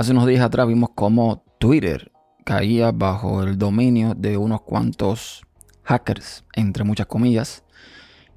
Hace 0.00 0.12
unos 0.12 0.26
días 0.26 0.40
atrás 0.40 0.66
vimos 0.66 0.92
cómo 0.94 1.44
Twitter 1.58 2.10
caía 2.46 2.90
bajo 2.90 3.42
el 3.42 3.58
dominio 3.58 4.14
de 4.14 4.38
unos 4.38 4.62
cuantos 4.62 5.42
hackers, 5.82 6.42
entre 6.54 6.84
muchas 6.84 7.06
comillas. 7.06 7.64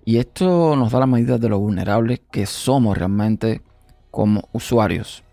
Y 0.04 0.18
esto 0.18 0.76
nos 0.76 0.92
da 0.92 1.00
la 1.00 1.06
medida 1.06 1.38
de 1.38 1.48
lo 1.48 1.60
vulnerables 1.60 2.20
que 2.34 2.48
somos 2.48 2.98
realmente 2.98 3.62
como 4.12 4.50
usuarios. 4.52 5.24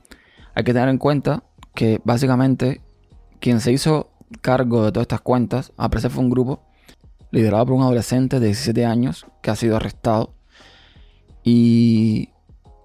Hay 0.54 0.62
que 0.62 0.72
tener 0.72 0.88
en 0.88 0.98
cuenta 0.98 1.42
que 1.74 2.00
básicamente 2.04 2.80
quien 3.40 3.58
se 3.58 3.72
hizo 3.72 4.12
cargo 4.40 4.84
de 4.84 4.92
todas 4.92 5.06
estas 5.06 5.22
cuentas, 5.22 5.72
a 5.76 5.88
fue 5.88 6.22
un 6.22 6.30
grupo 6.30 6.62
liderado 7.32 7.66
por 7.66 7.74
un 7.74 7.82
adolescente 7.82 8.38
de 8.38 8.46
17 8.46 8.86
años 8.86 9.26
que 9.42 9.50
ha 9.50 9.56
sido 9.56 9.74
arrestado. 9.74 10.32
Y 11.42 12.28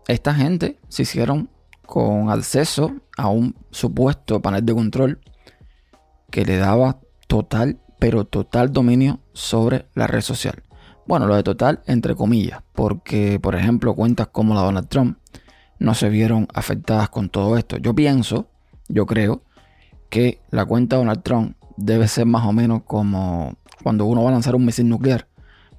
esta 0.08 0.34
gente 0.34 0.80
se 0.90 1.04
hicieron 1.04 1.52
con 1.86 2.30
acceso 2.30 2.94
a 3.18 3.30
un 3.30 3.56
supuesto 3.72 4.42
panel 4.42 4.66
de 4.66 4.74
control 4.74 5.20
que 6.30 6.46
le 6.46 6.58
daba 6.58 7.00
total, 7.28 7.80
pero 8.00 8.26
total 8.26 8.72
dominio 8.72 9.20
sobre 9.34 9.88
la 9.94 10.08
red 10.08 10.22
social. 10.22 10.64
Bueno, 11.08 11.28
lo 11.28 11.36
de 11.36 11.44
total 11.44 11.82
entre 11.86 12.16
comillas, 12.16 12.62
porque 12.74 13.40
por 13.40 13.56
ejemplo 13.56 13.94
cuentas 13.94 14.28
como 14.28 14.54
la 14.56 14.62
Donald 14.62 14.88
Trump 14.88 15.18
no 15.80 15.94
se 15.94 16.10
vieron 16.10 16.48
afectadas 16.54 17.10
con 17.10 17.30
todo 17.30 17.58
esto. 17.58 17.78
Yo 17.78 17.94
pienso, 17.94 18.48
yo 18.88 19.06
creo, 19.06 19.44
que 20.10 20.40
la 20.50 20.66
cuenta 20.66 20.96
de 20.96 21.02
Donald 21.02 21.24
Trump 21.24 21.58
debe 21.78 22.08
ser 22.08 22.26
más 22.26 22.46
o 22.46 22.54
menos 22.54 22.84
como 22.84 23.56
cuando 23.84 24.06
uno 24.06 24.24
va 24.24 24.30
a 24.30 24.34
lanzar 24.34 24.56
un 24.56 24.66
misil 24.66 24.88
nuclear 24.88 25.28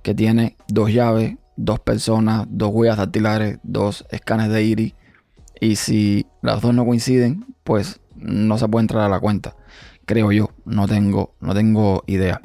que 0.03 0.15
tiene 0.15 0.57
dos 0.69 0.93
llaves, 0.93 1.37
dos 1.57 1.81
personas, 1.81 2.47
dos 2.51 2.71
huellas 2.73 2.99
dactilares, 2.99 3.59
dos 3.63 4.05
escanes 4.11 4.51
de 4.51 4.63
iris 4.63 4.95
y 5.61 5.77
si 5.77 6.27
las 6.43 6.61
dos 6.61 6.75
no 6.75 6.85
coinciden, 6.85 7.55
pues 7.65 8.01
no 8.15 8.59
se 8.59 8.69
puede 8.69 8.83
entrar 8.83 9.05
a 9.05 9.09
la 9.09 9.21
cuenta. 9.21 9.57
Creo 10.05 10.33
yo, 10.33 10.51
no 10.65 10.87
tengo, 10.87 11.35
no 11.41 11.55
tengo 11.55 12.05
idea. 12.07 12.41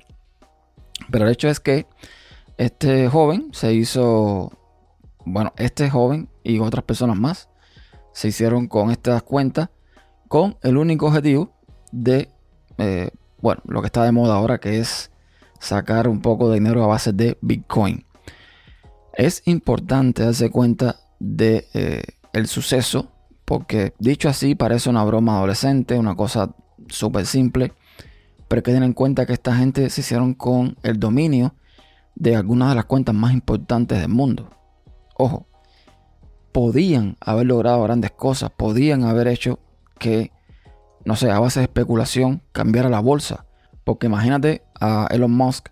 Pero 1.09 1.25
el 1.25 1.31
hecho 1.31 1.49
es 1.49 1.59
que 1.59 1.85
este 2.57 3.07
joven 3.07 3.49
se 3.53 3.73
hizo, 3.73 4.51
bueno, 5.25 5.53
este 5.57 5.89
joven 5.89 6.29
y 6.43 6.59
otras 6.59 6.83
personas 6.83 7.17
más 7.17 7.49
se 8.13 8.29
hicieron 8.29 8.67
con 8.67 8.91
estas 8.91 9.23
cuentas 9.23 9.69
con 10.27 10.57
el 10.61 10.77
único 10.77 11.07
objetivo 11.07 11.51
de, 11.91 12.29
eh, 12.77 13.11
bueno, 13.41 13.61
lo 13.65 13.81
que 13.81 13.87
está 13.87 14.03
de 14.03 14.11
moda 14.11 14.35
ahora, 14.35 14.59
que 14.59 14.79
es 14.79 15.11
sacar 15.59 16.07
un 16.07 16.21
poco 16.21 16.49
de 16.49 16.55
dinero 16.55 16.83
a 16.83 16.87
base 16.87 17.13
de 17.13 17.37
Bitcoin. 17.41 18.05
Es 19.13 19.43
importante 19.45 20.23
darse 20.23 20.49
cuenta 20.49 21.01
de 21.19 21.67
eh, 21.73 22.03
el 22.33 22.47
suceso, 22.47 23.11
porque 23.45 23.93
dicho 23.99 24.29
así 24.29 24.55
parece 24.55 24.89
una 24.89 25.03
broma 25.03 25.37
adolescente, 25.37 25.97
una 25.97 26.15
cosa 26.15 26.55
súper 26.87 27.25
simple, 27.25 27.73
pero 28.47 28.59
hay 28.59 28.63
que 28.63 28.71
tener 28.71 28.83
en 28.83 28.93
cuenta 28.93 29.25
que 29.25 29.33
esta 29.33 29.55
gente 29.55 29.89
se 29.89 30.01
hicieron 30.01 30.33
con 30.33 30.77
el 30.83 30.99
dominio 30.99 31.55
de 32.15 32.35
algunas 32.35 32.69
de 32.69 32.75
las 32.75 32.85
cuentas 32.85 33.15
más 33.15 33.33
importantes 33.33 33.99
del 33.99 34.09
mundo. 34.09 34.49
Ojo, 35.17 35.47
podían 36.51 37.17
haber 37.19 37.47
logrado 37.47 37.83
grandes 37.83 38.11
cosas, 38.11 38.51
podían 38.51 39.03
haber 39.03 39.27
hecho 39.27 39.59
que 39.99 40.31
no 41.05 41.15
sé, 41.15 41.31
a 41.31 41.39
base 41.39 41.59
de 41.59 41.65
especulación, 41.65 42.41
cambiar 42.51 42.85
a 42.85 42.89
la 42.89 42.99
bolsa. 42.99 43.45
Porque 43.83 44.07
imagínate 44.07 44.63
a 44.79 45.07
Elon 45.11 45.31
Musk 45.31 45.69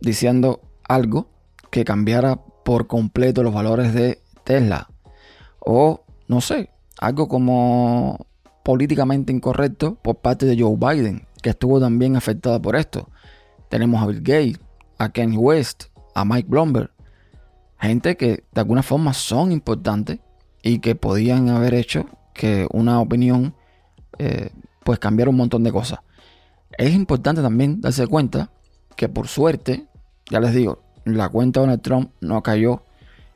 diciendo 0.00 0.60
algo 0.88 1.28
que 1.70 1.84
cambiara 1.84 2.36
por 2.64 2.86
completo 2.86 3.42
los 3.42 3.54
valores 3.54 3.94
de 3.94 4.22
Tesla. 4.44 4.89
O, 5.60 6.04
no 6.28 6.40
sé, 6.40 6.70
algo 6.98 7.28
como 7.28 8.26
políticamente 8.62 9.32
incorrecto 9.32 9.96
por 9.96 10.16
parte 10.16 10.46
de 10.46 10.60
Joe 10.60 10.76
Biden, 10.76 11.26
que 11.42 11.50
estuvo 11.50 11.80
también 11.80 12.16
afectado 12.16 12.60
por 12.60 12.76
esto. 12.76 13.08
Tenemos 13.68 14.02
a 14.02 14.06
Bill 14.06 14.20
Gates, 14.20 14.60
a 14.98 15.10
Kanye 15.10 15.38
West, 15.38 15.84
a 16.14 16.24
Mike 16.24 16.48
Bloomberg. 16.48 16.90
Gente 17.78 18.16
que 18.16 18.44
de 18.52 18.60
alguna 18.60 18.82
forma 18.82 19.14
son 19.14 19.52
importantes 19.52 20.18
y 20.62 20.80
que 20.80 20.94
podían 20.94 21.48
haber 21.48 21.74
hecho 21.74 22.06
que 22.34 22.66
una 22.70 23.00
opinión 23.00 23.54
eh, 24.18 24.50
pues 24.84 24.98
cambiar 24.98 25.28
un 25.28 25.36
montón 25.36 25.64
de 25.64 25.72
cosas. 25.72 26.00
Es 26.76 26.94
importante 26.94 27.42
también 27.42 27.80
darse 27.80 28.06
cuenta 28.06 28.50
que 28.96 29.08
por 29.08 29.28
suerte, 29.28 29.86
ya 30.30 30.40
les 30.40 30.54
digo, 30.54 30.82
la 31.04 31.28
cuenta 31.28 31.60
de 31.60 31.66
Donald 31.66 31.82
Trump 31.82 32.10
no 32.20 32.42
cayó 32.42 32.82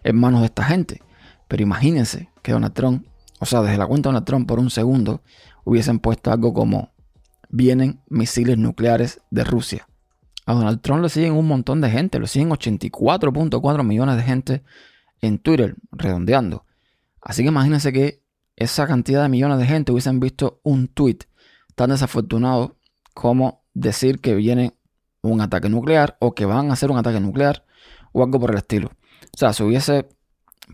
en 0.03 0.17
manos 0.17 0.41
de 0.41 0.47
esta 0.47 0.65
gente. 0.65 1.01
Pero 1.49 1.63
imagínense 1.63 2.31
que 2.43 2.53
Donald 2.53 2.75
Trump, 2.75 3.07
o 3.41 3.47
sea, 3.47 3.63
desde 3.63 3.79
la 3.79 3.87
cuenta 3.87 4.09
de 4.09 4.15
Donald 4.15 4.27
Trump 4.27 4.49
por 4.49 4.59
un 4.59 4.71
segundo, 4.71 5.23
hubiesen 5.65 5.99
puesto 5.99 6.31
algo 6.31 6.53
como 6.53 6.93
vienen 7.49 8.01
misiles 8.09 8.59
nucleares 8.59 9.21
de 9.31 9.45
Rusia. 9.45 9.87
A 10.47 10.55
Donald 10.55 10.81
Trump 10.81 11.01
lo 11.01 11.09
siguen 11.09 11.33
un 11.33 11.47
montón 11.47 11.81
de 11.81 11.91
gente, 11.91 12.19
lo 12.19 12.27
siguen 12.27 12.51
84.4 12.51 13.83
millones 13.85 14.17
de 14.17 14.23
gente 14.23 14.63
en 15.21 15.39
Twitter, 15.39 15.77
redondeando. 15.93 16.65
Así 17.21 17.43
que 17.43 17.49
imagínense 17.49 17.93
que 17.93 18.23
esa 18.57 18.87
cantidad 18.87 19.23
de 19.23 19.29
millones 19.29 19.59
de 19.59 19.67
gente 19.67 19.93
hubiesen 19.93 20.21
visto 20.21 20.61
un 20.63 20.89
tweet 20.89 21.19
tan 21.75 21.91
desafortunado 21.91 22.77
como 23.15 23.65
decir 23.73 24.21
que 24.21 24.35
viene 24.35 24.75
un 25.23 25.41
ataque 25.41 25.69
nuclear 25.69 26.17
o 26.21 26.35
que 26.35 26.45
van 26.45 26.71
a 26.71 26.75
hacer 26.75 26.91
un 26.91 26.99
ataque 26.99 27.21
nuclear 27.21 27.65
o 28.13 28.23
algo 28.23 28.39
por 28.39 28.51
el 28.51 28.59
estilo. 28.59 28.89
O 28.89 29.39
sea, 29.39 29.53
se 29.53 29.65
hubiese 29.65 30.09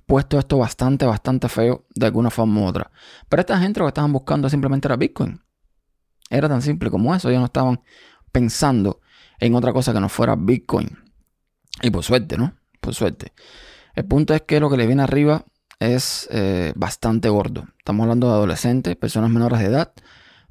puesto 0.06 0.38
esto 0.38 0.58
bastante, 0.58 1.06
bastante 1.06 1.48
feo 1.48 1.86
de 1.94 2.06
alguna 2.06 2.30
forma 2.30 2.60
u 2.60 2.66
otra. 2.66 2.90
Pero 3.28 3.40
esta 3.40 3.58
gente 3.58 3.80
lo 3.80 3.86
que 3.86 3.90
estaban 3.90 4.12
buscando 4.12 4.48
simplemente 4.48 4.88
era 4.88 4.96
Bitcoin. 4.96 5.40
Era 6.28 6.48
tan 6.48 6.62
simple 6.62 6.90
como 6.90 7.14
eso. 7.14 7.28
Ellos 7.28 7.40
no 7.40 7.46
estaban 7.46 7.80
pensando 8.30 9.00
en 9.38 9.54
otra 9.54 9.72
cosa 9.72 9.92
que 9.92 10.00
no 10.00 10.08
fuera 10.08 10.36
Bitcoin. 10.36 10.98
Y 11.82 11.90
por 11.90 12.04
suerte, 12.04 12.36
¿no? 12.36 12.54
Por 12.80 12.94
suerte. 12.94 13.32
El 13.94 14.04
punto 14.04 14.34
es 14.34 14.42
que 14.42 14.60
lo 14.60 14.70
que 14.70 14.76
le 14.76 14.86
viene 14.86 15.02
arriba 15.02 15.44
es 15.80 16.28
eh, 16.30 16.72
bastante 16.76 17.28
gordo. 17.28 17.66
Estamos 17.78 18.04
hablando 18.04 18.28
de 18.28 18.34
adolescentes, 18.34 18.96
personas 18.96 19.30
menores 19.30 19.58
de 19.60 19.66
edad, 19.66 19.92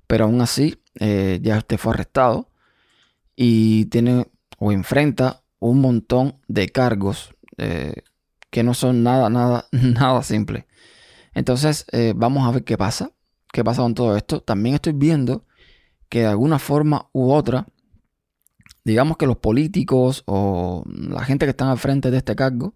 pero 0.08 0.26
aún 0.26 0.42
así 0.42 0.82
eh, 1.00 1.40
ya 1.42 1.58
usted 1.58 1.78
fue 1.78 1.94
arrestado 1.94 2.50
y 3.36 3.86
tiene 3.86 4.28
o 4.58 4.72
enfrenta 4.72 5.44
un 5.60 5.80
montón 5.82 6.40
de 6.48 6.70
cargos 6.70 7.36
eh, 7.58 8.04
que 8.50 8.64
no 8.64 8.74
son 8.74 9.04
nada, 9.04 9.30
nada, 9.30 9.68
nada 9.72 10.24
simple. 10.24 10.68
Entonces, 11.34 11.86
vamos 12.16 12.48
a 12.48 12.52
ver 12.52 12.64
qué 12.64 12.78
pasa, 12.78 13.12
qué 13.54 13.64
pasa 13.64 13.82
con 13.82 13.94
todo 13.94 14.18
esto. 14.18 14.42
También 14.42 14.76
estoy 14.76 14.94
viendo 14.94 15.46
que 16.10 16.22
de 16.22 16.28
alguna 16.28 16.60
forma 16.60 17.10
u 17.14 17.32
otra, 17.32 17.68
digamos 18.84 19.18
que 19.18 19.28
los 19.28 19.38
políticos 19.38 20.24
o 20.26 20.84
la 20.86 21.24
gente 21.24 21.46
que 21.46 21.52
están 21.52 21.70
al 21.70 21.78
frente 21.78 22.12
de 22.12 22.18
este 22.18 22.36
cargo, 22.36 22.76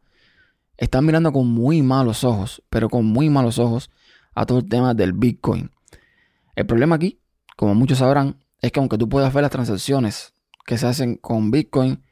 están 0.78 1.06
mirando 1.06 1.32
con 1.32 1.48
muy 1.48 1.82
malos 1.82 2.24
ojos, 2.24 2.64
pero 2.70 2.90
con 2.90 3.06
muy 3.06 3.30
malos 3.30 3.60
ojos, 3.60 3.90
a 4.36 4.46
todo 4.46 4.60
el 4.60 4.70
tema 4.70 4.94
del 4.94 5.14
Bitcoin. 5.14 5.72
El 6.56 6.66
problema 6.66 6.96
aquí, 6.96 7.20
como 7.56 7.76
muchos 7.76 8.00
sabrán, 8.00 8.44
es 8.62 8.72
que 8.72 8.80
aunque 8.80 8.98
tú 8.98 9.10
puedas 9.10 9.34
ver 9.34 9.44
las 9.44 9.52
transacciones 9.52 10.34
que 10.66 10.78
se 10.78 10.88
hacen 10.88 11.18
con 11.18 11.52
Bitcoin, 11.52 12.04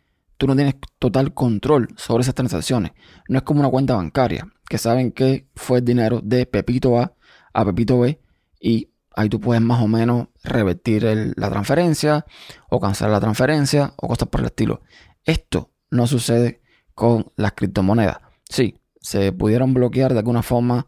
tú 0.42 0.48
no 0.48 0.56
tienes 0.56 0.76
total 0.98 1.34
control 1.34 1.88
sobre 1.98 2.24
esas 2.24 2.34
transacciones. 2.34 2.94
No 3.30 3.38
es 3.38 3.44
como 3.44 3.60
una 3.60 3.70
cuenta 3.70 3.96
bancaria, 3.96 4.48
que 4.68 4.80
saben 4.80 5.12
que 5.12 5.48
fue 5.56 5.78
el 5.80 5.86
dinero 5.86 6.20
de 6.24 6.48
Pepito 6.48 7.00
A 7.00 7.14
a 7.54 7.66
Pepito 7.66 8.00
B 8.00 8.20
y 8.60 8.90
ahí 9.16 9.30
tú 9.30 9.40
puedes 9.40 9.62
más 9.62 9.82
o 9.82 9.88
menos 9.88 10.30
revertir 10.44 11.04
la 11.36 11.50
transferencia 11.50 12.26
o 12.70 12.80
cancelar 12.80 13.12
la 13.12 13.20
transferencia 13.20 13.94
o 13.98 14.08
cosas 14.08 14.30
por 14.30 14.42
el 14.42 14.48
estilo. 14.48 14.82
Esto 15.24 15.72
no 15.92 16.08
sucede 16.08 16.62
con 16.96 17.32
las 17.36 17.52
criptomonedas 17.52 18.18
sí, 18.52 18.76
se 19.00 19.32
pudieron 19.32 19.74
bloquear 19.74 20.14
de 20.14 20.20
alguna 20.20 20.44
forma 20.44 20.88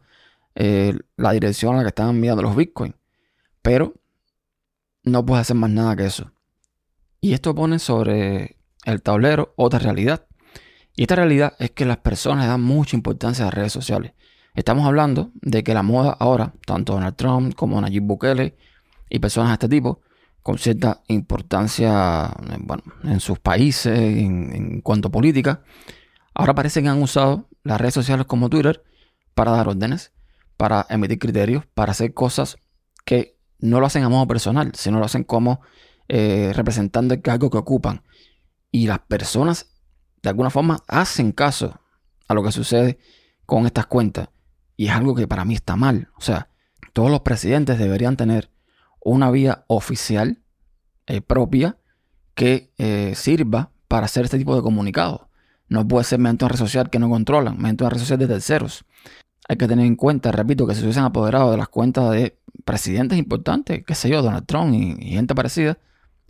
eh, 0.54 0.96
la 1.16 1.32
dirección 1.32 1.74
a 1.74 1.78
la 1.78 1.82
que 1.84 1.88
estaban 1.88 2.16
enviando 2.16 2.42
los 2.42 2.54
bitcoins. 2.54 2.94
Pero 3.62 3.94
no 5.02 5.24
puedes 5.24 5.42
hacer 5.42 5.56
más 5.56 5.70
nada 5.70 5.96
que 5.96 6.04
eso. 6.04 6.30
Y 7.20 7.32
esto 7.32 7.54
pone 7.54 7.78
sobre 7.78 8.58
el 8.84 9.02
tablero 9.02 9.54
otra 9.56 9.78
realidad. 9.78 10.26
Y 10.96 11.02
esta 11.02 11.16
realidad 11.16 11.54
es 11.58 11.72
que 11.72 11.84
las 11.84 11.98
personas 11.98 12.46
dan 12.46 12.62
mucha 12.62 12.96
importancia 12.96 13.44
a 13.44 13.46
las 13.46 13.54
redes 13.54 13.72
sociales. 13.72 14.12
Estamos 14.54 14.86
hablando 14.86 15.32
de 15.34 15.64
que 15.64 15.74
la 15.74 15.82
moda 15.82 16.16
ahora, 16.18 16.54
tanto 16.64 16.92
Donald 16.92 17.16
Trump 17.16 17.54
como 17.54 17.80
Nayib 17.80 18.04
Bukele 18.04 18.56
y 19.10 19.18
personas 19.18 19.50
de 19.50 19.54
este 19.54 19.68
tipo, 19.68 20.00
con 20.42 20.58
cierta 20.58 21.02
importancia 21.08 22.26
eh, 22.50 22.56
bueno, 22.60 22.84
en 23.02 23.18
sus 23.18 23.38
países, 23.40 23.98
en, 23.98 24.80
cuanto 24.82 25.08
a 25.08 25.10
política, 25.10 25.62
ahora 26.34 26.54
parece 26.54 26.82
que 26.82 26.88
han 26.88 27.02
usado 27.02 27.48
las 27.64 27.80
redes 27.80 27.94
sociales 27.94 28.26
como 28.26 28.48
Twitter 28.48 28.84
para 29.34 29.50
dar 29.50 29.68
órdenes, 29.68 30.12
para 30.56 30.86
emitir 30.88 31.18
criterios, 31.18 31.64
para 31.74 31.92
hacer 31.92 32.14
cosas 32.14 32.58
que 33.04 33.36
no 33.58 33.80
lo 33.80 33.86
hacen 33.86 34.04
a 34.04 34.08
modo 34.08 34.28
personal, 34.28 34.70
sino 34.74 34.98
lo 34.98 35.06
hacen 35.06 35.24
como 35.24 35.62
eh, 36.08 36.52
representando 36.54 37.14
el 37.14 37.22
cargo 37.22 37.50
que 37.50 37.58
ocupan. 37.58 38.02
Y 38.74 38.88
las 38.88 38.98
personas, 38.98 39.68
de 40.20 40.30
alguna 40.30 40.50
forma, 40.50 40.82
hacen 40.88 41.30
caso 41.30 41.78
a 42.26 42.34
lo 42.34 42.42
que 42.42 42.50
sucede 42.50 42.98
con 43.46 43.66
estas 43.66 43.86
cuentas. 43.86 44.30
Y 44.76 44.86
es 44.86 44.90
algo 44.90 45.14
que 45.14 45.28
para 45.28 45.44
mí 45.44 45.54
está 45.54 45.76
mal. 45.76 46.08
O 46.16 46.20
sea, 46.20 46.48
todos 46.92 47.08
los 47.08 47.20
presidentes 47.20 47.78
deberían 47.78 48.16
tener 48.16 48.50
una 49.00 49.30
vía 49.30 49.64
oficial 49.68 50.42
eh, 51.06 51.20
propia 51.20 51.78
que 52.34 52.72
eh, 52.78 53.12
sirva 53.14 53.70
para 53.86 54.06
hacer 54.06 54.24
este 54.24 54.38
tipo 54.38 54.56
de 54.56 54.62
comunicados. 54.62 55.20
No 55.68 55.86
puede 55.86 56.02
ser 56.02 56.18
mediante 56.18 56.44
una 56.44 56.50
red 56.54 56.58
social 56.58 56.90
que 56.90 56.98
no 56.98 57.08
controlan, 57.08 57.56
mediante 57.56 57.84
una 57.84 57.90
red 57.90 58.00
social 58.00 58.18
de 58.18 58.26
terceros. 58.26 58.84
Hay 59.48 59.56
que 59.56 59.68
tener 59.68 59.86
en 59.86 59.94
cuenta, 59.94 60.32
repito, 60.32 60.66
que 60.66 60.74
si 60.74 60.80
se 60.80 60.86
hubiesen 60.86 61.04
apoderado 61.04 61.52
de 61.52 61.58
las 61.58 61.68
cuentas 61.68 62.10
de 62.10 62.40
presidentes 62.64 63.18
importantes, 63.18 63.84
qué 63.86 63.94
sé 63.94 64.08
yo, 64.08 64.20
Donald 64.20 64.46
Trump 64.46 64.74
y, 64.74 64.96
y 64.98 65.10
gente 65.12 65.32
parecida, 65.32 65.78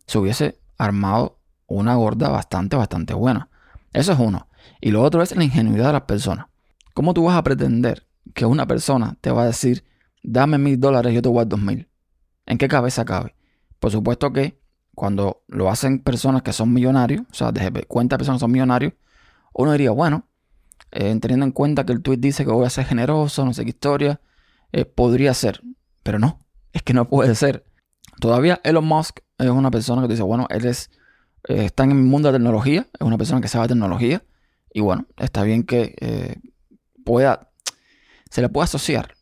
se 0.06 0.18
hubiese 0.18 0.60
armado 0.76 1.38
una 1.66 1.94
gorda 1.94 2.28
bastante, 2.28 2.76
bastante 2.76 3.14
buena. 3.14 3.48
Eso 3.92 4.12
es 4.12 4.18
uno. 4.18 4.48
Y 4.80 4.90
lo 4.90 5.02
otro 5.02 5.22
es 5.22 5.34
la 5.36 5.44
ingenuidad 5.44 5.86
de 5.86 5.92
las 5.94 6.02
personas. 6.02 6.46
¿Cómo 6.94 7.14
tú 7.14 7.24
vas 7.24 7.36
a 7.36 7.42
pretender 7.42 8.06
que 8.34 8.46
una 8.46 8.66
persona 8.66 9.16
te 9.20 9.30
va 9.30 9.42
a 9.42 9.46
decir, 9.46 9.84
dame 10.22 10.58
mil 10.58 10.78
dólares, 10.78 11.14
yo 11.14 11.22
te 11.22 11.28
voy 11.28 11.42
a 11.42 11.44
dos 11.44 11.60
mil? 11.60 11.88
¿En 12.46 12.58
qué 12.58 12.68
cabeza 12.68 13.04
cabe? 13.04 13.34
Por 13.78 13.90
supuesto 13.90 14.32
que 14.32 14.60
cuando 14.94 15.42
lo 15.48 15.70
hacen 15.70 16.00
personas 16.00 16.42
que 16.42 16.52
son 16.52 16.72
millonarios, 16.72 17.22
o 17.30 17.34
sea, 17.34 17.52
de 17.52 17.84
cuenta 17.84 18.16
personas 18.16 18.40
son 18.40 18.52
millonarios, 18.52 18.92
uno 19.52 19.72
diría, 19.72 19.90
bueno, 19.90 20.28
eh, 20.90 21.16
teniendo 21.20 21.44
en 21.44 21.52
cuenta 21.52 21.84
que 21.84 21.92
el 21.92 22.02
tweet 22.02 22.18
dice 22.18 22.44
que 22.44 22.50
voy 22.52 22.66
a 22.66 22.70
ser 22.70 22.84
generoso, 22.84 23.44
no 23.44 23.52
sé 23.52 23.64
qué 23.64 23.70
historia, 23.70 24.20
eh, 24.72 24.84
podría 24.84 25.34
ser, 25.34 25.60
pero 26.02 26.18
no, 26.18 26.46
es 26.72 26.82
que 26.82 26.94
no 26.94 27.08
puede 27.08 27.34
ser. 27.34 27.66
Todavía 28.20 28.60
Elon 28.62 28.84
Musk 28.84 29.20
es 29.38 29.50
una 29.50 29.70
persona 29.70 30.02
que 30.02 30.08
dice, 30.08 30.22
bueno, 30.22 30.46
él 30.50 30.66
es, 30.66 30.90
eh, 31.48 31.66
está 31.66 31.84
en 31.84 31.90
el 31.92 31.98
mundo 31.98 32.30
de 32.30 32.38
tecnología, 32.38 32.88
es 32.92 33.00
una 33.00 33.18
persona 33.18 33.40
que 33.40 33.48
sabe 33.48 33.68
tecnología, 33.68 34.24
y 34.72 34.80
bueno, 34.80 35.06
está 35.16 35.44
bien 35.44 35.62
que 35.62 36.40
pueda, 37.04 37.52
se 38.30 38.40
le 38.40 38.48
pueda 38.48 38.64
asociar 38.64 39.14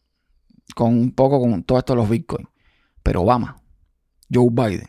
con 0.75 0.97
un 0.97 1.13
poco 1.13 1.41
con 1.41 1.63
todo 1.65 1.79
esto 1.79 1.93
de 1.93 1.99
los 1.99 2.09
bitcoins. 2.09 2.49
Pero 3.03 3.23
Obama, 3.23 3.61
Joe 4.33 4.49
Biden, 4.51 4.89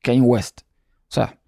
Kanye 0.00 0.20
West, 0.20 0.62
o 0.62 1.14
sea, 1.14 1.38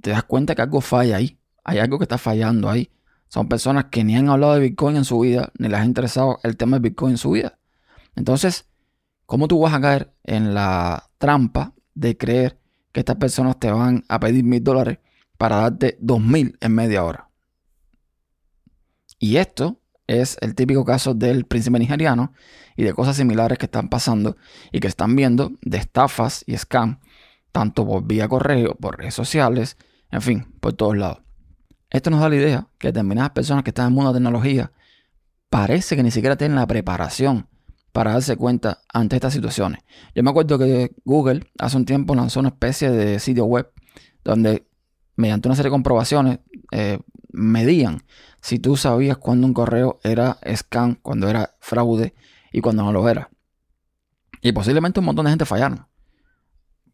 te 0.00 0.10
das 0.10 0.24
cuenta 0.24 0.54
que 0.54 0.62
algo 0.62 0.80
falla 0.80 1.16
ahí. 1.16 1.38
Hay 1.64 1.78
algo 1.78 1.98
que 1.98 2.04
está 2.04 2.16
fallando 2.16 2.70
ahí. 2.70 2.90
Son 3.28 3.48
personas 3.48 3.86
que 3.86 4.02
ni 4.02 4.16
han 4.16 4.28
hablado 4.28 4.54
de 4.54 4.60
Bitcoin 4.60 4.96
en 4.96 5.04
su 5.04 5.20
vida, 5.20 5.52
ni 5.58 5.68
les 5.68 5.80
ha 5.80 5.84
interesado 5.84 6.40
el 6.42 6.56
tema 6.56 6.78
de 6.78 6.88
Bitcoin 6.88 7.12
en 7.12 7.18
su 7.18 7.32
vida. 7.32 7.58
Entonces, 8.16 8.68
¿cómo 9.26 9.46
tú 9.46 9.60
vas 9.60 9.74
a 9.74 9.80
caer 9.80 10.14
en 10.24 10.54
la 10.54 11.10
trampa 11.18 11.74
de 11.94 12.16
creer 12.16 12.59
que 12.92 13.00
estas 13.00 13.16
personas 13.16 13.58
te 13.58 13.70
van 13.70 14.04
a 14.08 14.20
pedir 14.20 14.44
mil 14.44 14.62
dólares 14.62 14.98
para 15.38 15.56
darte 15.56 15.96
dos 16.00 16.20
mil 16.20 16.56
en 16.60 16.74
media 16.74 17.04
hora? 17.04 17.30
Y 19.18 19.36
esto 19.36 19.80
es 20.06 20.36
el 20.40 20.54
típico 20.54 20.84
caso 20.84 21.14
del 21.14 21.44
príncipe 21.44 21.78
nigeriano 21.78 22.32
y 22.76 22.82
de 22.84 22.94
cosas 22.94 23.16
similares 23.16 23.58
que 23.58 23.66
están 23.66 23.88
pasando 23.88 24.36
y 24.72 24.80
que 24.80 24.88
están 24.88 25.14
viendo 25.14 25.52
de 25.62 25.78
estafas 25.78 26.42
y 26.46 26.56
scam, 26.56 27.00
tanto 27.52 27.86
por 27.86 28.04
vía 28.06 28.28
correo, 28.28 28.74
por 28.74 28.98
redes 28.98 29.14
sociales, 29.14 29.76
en 30.10 30.22
fin, 30.22 30.54
por 30.60 30.72
todos 30.72 30.96
lados. 30.96 31.22
Esto 31.90 32.10
nos 32.10 32.20
da 32.20 32.28
la 32.28 32.36
idea 32.36 32.68
que 32.78 32.88
determinadas 32.88 33.30
personas 33.30 33.62
que 33.62 33.70
están 33.70 33.86
en 33.86 33.92
el 33.92 33.94
mundo 33.94 34.12
de 34.12 34.18
tecnología 34.18 34.72
parece 35.48 35.96
que 35.96 36.02
ni 36.02 36.10
siquiera 36.10 36.36
tienen 36.36 36.56
la 36.56 36.66
preparación 36.66 37.48
para 37.92 38.12
darse 38.12 38.36
cuenta 38.36 38.80
ante 38.92 39.16
estas 39.16 39.32
situaciones. 39.32 39.82
Yo 40.14 40.22
me 40.22 40.30
acuerdo 40.30 40.58
que 40.58 40.94
Google 41.04 41.50
hace 41.58 41.76
un 41.76 41.84
tiempo 41.84 42.14
lanzó 42.14 42.40
una 42.40 42.50
especie 42.50 42.90
de 42.90 43.18
sitio 43.18 43.44
web 43.44 43.70
donde 44.24 44.66
mediante 45.16 45.48
una 45.48 45.56
serie 45.56 45.68
de 45.68 45.74
comprobaciones 45.74 46.38
eh, 46.72 46.98
medían 47.32 48.02
si 48.40 48.58
tú 48.58 48.76
sabías 48.76 49.18
cuando 49.18 49.46
un 49.46 49.52
correo 49.52 50.00
era 50.02 50.38
scam, 50.56 50.96
cuando 50.96 51.28
era 51.28 51.56
fraude 51.60 52.14
y 52.52 52.60
cuando 52.60 52.82
no 52.82 52.92
lo 52.92 53.08
era. 53.08 53.30
Y 54.40 54.52
posiblemente 54.52 55.00
un 55.00 55.06
montón 55.06 55.26
de 55.26 55.32
gente 55.32 55.44
fallaron. 55.44 55.86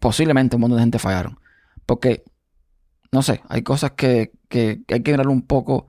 Posiblemente 0.01 0.57
un 0.57 0.63
montón 0.63 0.79
de 0.79 0.83
gente 0.83 0.99
fallaron. 0.99 1.39
Porque, 1.85 2.25
no 3.13 3.23
sé, 3.23 3.43
hay 3.49 3.63
cosas 3.63 3.93
que, 3.93 4.33
que 4.49 4.83
hay 4.89 5.03
que 5.03 5.13
mirar 5.13 5.29
un 5.29 5.43
poco, 5.43 5.87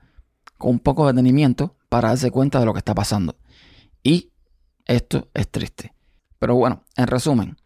con 0.57 0.71
un 0.71 0.79
poco 0.79 1.07
de 1.07 1.13
detenimiento 1.13 1.75
para 1.89 2.09
darse 2.09 2.29
cuenta 2.29 2.59
de 2.59 2.65
lo 2.65 2.73
que 2.73 2.79
está 2.79 2.93
pasando. 2.93 3.37
Y 4.03 4.31
esto 4.87 5.29
es 5.33 5.49
triste. 5.49 5.93
Pero 6.39 6.55
bueno, 6.55 6.83
en 6.95 7.07
resumen, 7.07 7.57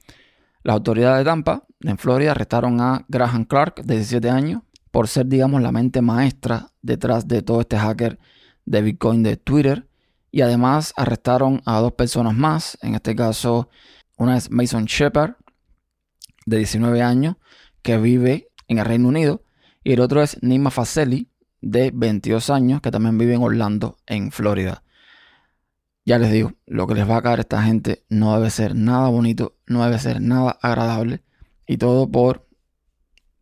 las 0.64 0.74
autoridades 0.76 1.20
de 1.20 1.26
Tampa, 1.26 1.64
en 1.82 1.98
Florida, 1.98 2.32
arrestaron 2.32 2.82
a 2.82 3.06
Graham 3.08 3.46
Clark, 3.46 3.84
de 3.84 3.96
17 3.96 4.30
años, 4.30 4.62
por 4.92 5.08
ser, 5.08 5.28
digamos, 5.28 5.62
la 5.62 5.72
mente 5.72 6.02
maestra 6.02 6.72
detrás 6.82 7.28
de 7.28 7.42
todo 7.42 7.62
este 7.62 7.78
hacker 7.78 8.20
de 8.66 8.82
Bitcoin 8.82 9.24
de 9.24 9.38
Twitter. 9.38 9.88
Y 10.32 10.42
además 10.42 10.94
arrestaron 10.96 11.62
a 11.66 11.80
dos 11.80 11.94
personas 11.94 12.36
más. 12.36 12.78
En 12.82 12.96
este 12.96 13.16
caso, 13.16 13.70
una 14.18 14.38
es 14.38 14.52
Mason 14.52 14.86
Shepard, 14.86 15.36
de 16.46 16.58
19 16.58 17.02
años, 17.02 17.36
que 17.82 17.98
vive 17.98 18.50
en 18.68 18.80
el 18.80 18.86
Reino 18.86 19.08
Unido. 19.08 19.44
Y 19.84 19.94
el 19.94 20.00
otro 20.02 20.22
es 20.22 20.42
Nima 20.42 20.72
Faceli, 20.72 21.30
de 21.62 21.92
22 21.94 22.50
años, 22.50 22.82
que 22.82 22.92
también 22.92 23.18
vive 23.18 23.34
en 23.34 23.44
Orlando, 23.44 23.98
en 24.06 24.32
Florida. 24.32 24.84
Ya 26.06 26.18
les 26.18 26.32
digo, 26.32 26.54
lo 26.66 26.88
que 26.88 26.96
les 26.96 27.10
va 27.10 27.18
a 27.18 27.22
caer 27.22 27.40
a 27.40 27.42
esta 27.42 27.64
gente 27.64 28.04
no 28.10 28.36
debe 28.36 28.50
ser 28.50 28.76
nada 28.76 29.10
bonito, 29.10 29.56
no 29.68 29.84
debe 29.84 30.00
ser 30.00 30.22
nada 30.22 30.58
agradable. 30.62 31.24
Y 31.68 31.78
todo 31.78 32.10
por 32.10 32.48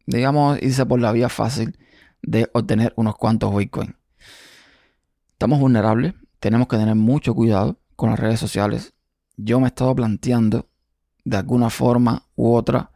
digamos, 0.10 0.60
irse 0.62 0.86
por 0.86 1.00
la 1.00 1.12
vía 1.12 1.30
fácil 1.30 1.78
de 2.24 2.50
obtener 2.54 2.94
unos 2.96 3.16
cuantos 3.16 3.56
Bitcoin. 3.56 3.96
Estamos 5.30 5.60
vulnerables, 5.60 6.16
tenemos 6.40 6.68
que 6.68 6.78
tener 6.78 6.96
mucho 6.96 7.36
cuidado 7.36 7.80
con 7.96 8.10
las 8.10 8.20
redes 8.20 8.40
sociales. 8.40 8.94
Yo 9.38 9.60
me 9.60 9.68
he 9.68 9.70
estado 9.70 9.96
planteando 9.96 10.68
de 11.24 11.38
alguna 11.38 11.70
forma 11.70 12.24
u 12.36 12.54
otra 12.54 12.92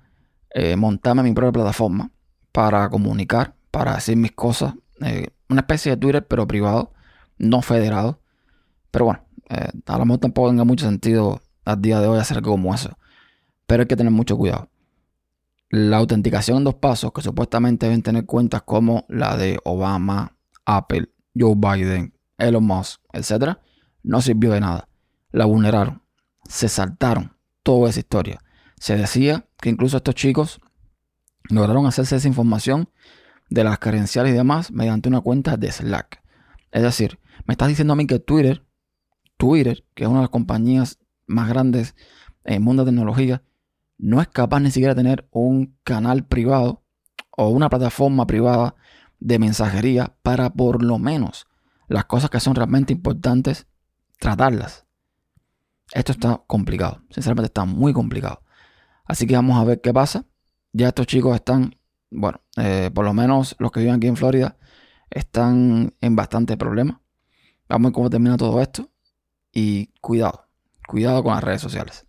eh, 0.49 0.75
montarme 0.75 1.23
mi 1.23 1.33
propia 1.33 1.51
plataforma 1.51 2.11
para 2.51 2.89
comunicar, 2.89 3.55
para 3.69 3.95
decir 3.95 4.17
mis 4.17 4.31
cosas. 4.31 4.73
Eh, 5.01 5.27
una 5.49 5.61
especie 5.61 5.91
de 5.91 5.97
Twitter, 5.97 6.27
pero 6.27 6.47
privado, 6.47 6.93
no 7.37 7.61
federado. 7.61 8.21
Pero 8.89 9.05
bueno, 9.05 9.23
eh, 9.53 9.69
a 9.85 9.97
lo 9.97 10.05
mejor 10.05 10.19
tampoco 10.19 10.49
tenga 10.49 10.63
mucho 10.63 10.85
sentido 10.85 11.41
al 11.65 11.81
día 11.81 11.99
de 11.99 12.07
hoy 12.07 12.19
hacer 12.19 12.37
algo 12.37 12.51
como 12.51 12.73
eso. 12.73 12.97
Pero 13.67 13.81
hay 13.81 13.87
que 13.87 13.95
tener 13.95 14.11
mucho 14.11 14.37
cuidado. 14.37 14.69
La 15.69 15.97
autenticación 15.97 16.57
en 16.57 16.63
dos 16.65 16.75
pasos, 16.75 17.11
que 17.13 17.21
supuestamente 17.21 17.85
deben 17.85 18.01
tener 18.01 18.25
cuentas 18.25 18.63
como 18.63 19.05
la 19.09 19.37
de 19.37 19.59
Obama, 19.63 20.35
Apple, 20.65 21.09
Joe 21.37 21.55
Biden, 21.55 22.13
Elon 22.37 22.63
Musk, 22.63 23.01
etc., 23.11 23.57
no 24.03 24.21
sirvió 24.21 24.51
de 24.51 24.59
nada. 24.59 24.87
La 25.31 25.45
vulneraron. 25.45 26.01
Se 26.47 26.67
saltaron 26.67 27.35
toda 27.63 27.89
esa 27.89 27.99
historia. 27.99 28.39
Se 28.77 28.97
decía 28.97 29.47
que 29.59 29.69
incluso 29.69 29.97
estos 29.97 30.15
chicos 30.15 30.59
lograron 31.49 31.85
hacerse 31.85 32.17
esa 32.17 32.27
información 32.27 32.89
de 33.49 33.63
las 33.63 33.79
credenciales 33.79 34.33
y 34.33 34.35
demás 34.35 34.71
mediante 34.71 35.09
una 35.09 35.21
cuenta 35.21 35.57
de 35.57 35.71
Slack. 35.71 36.21
Es 36.71 36.83
decir, 36.83 37.19
me 37.45 37.53
estás 37.53 37.69
diciendo 37.69 37.93
a 37.93 37.95
mí 37.95 38.07
que 38.07 38.19
Twitter, 38.19 38.63
Twitter, 39.37 39.85
que 39.93 40.03
es 40.03 40.09
una 40.09 40.19
de 40.19 40.23
las 40.23 40.29
compañías 40.29 40.99
más 41.27 41.49
grandes 41.49 41.95
en 42.43 42.55
el 42.55 42.59
mundo 42.59 42.83
de 42.83 42.91
tecnología, 42.91 43.43
no 43.97 44.21
es 44.21 44.27
capaz 44.27 44.59
ni 44.59 44.71
siquiera 44.71 44.93
de 44.93 45.01
tener 45.01 45.27
un 45.31 45.77
canal 45.83 46.25
privado 46.25 46.83
o 47.31 47.49
una 47.49 47.69
plataforma 47.69 48.27
privada 48.27 48.75
de 49.19 49.39
mensajería 49.39 50.15
para 50.21 50.49
por 50.49 50.83
lo 50.83 50.99
menos 50.99 51.47
las 51.87 52.05
cosas 52.05 52.29
que 52.29 52.39
son 52.39 52.55
realmente 52.55 52.93
importantes 52.93 53.67
tratarlas. 54.19 54.85
Esto 55.93 56.11
está 56.11 56.41
complicado, 56.47 57.01
sinceramente 57.09 57.47
está 57.47 57.65
muy 57.65 57.93
complicado. 57.93 58.41
Así 59.05 59.27
que 59.27 59.35
vamos 59.35 59.57
a 59.57 59.63
ver 59.63 59.81
qué 59.81 59.93
pasa. 59.93 60.25
Ya 60.71 60.87
estos 60.87 61.07
chicos 61.07 61.35
están, 61.35 61.75
bueno, 62.09 62.41
eh, 62.57 62.89
por 62.93 63.05
lo 63.05 63.13
menos 63.13 63.55
los 63.59 63.71
que 63.71 63.81
viven 63.81 63.95
aquí 63.95 64.07
en 64.07 64.15
Florida, 64.15 64.57
están 65.09 65.93
en 66.01 66.15
bastante 66.15 66.57
problema. 66.57 67.01
Vamos 67.69 67.85
a 67.85 67.89
ver 67.89 67.93
cómo 67.93 68.09
termina 68.09 68.37
todo 68.37 68.61
esto. 68.61 68.89
Y 69.53 69.93
cuidado, 70.01 70.47
cuidado 70.87 71.23
con 71.23 71.33
las 71.35 71.43
redes 71.43 71.61
sociales. 71.61 72.05